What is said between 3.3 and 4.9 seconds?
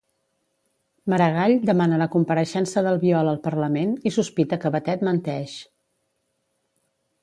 al Parlament i sospita que